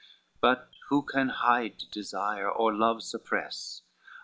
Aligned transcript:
XCVI 0.01 0.07
"But 0.41 0.71
who 0.89 1.03
can 1.03 1.29
hide 1.29 1.77
desire, 1.91 2.49
or 2.49 2.73
love 2.73 3.03
suppress? 3.03 3.83